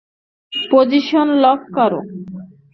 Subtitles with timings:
[0.53, 1.99] Position lock করো।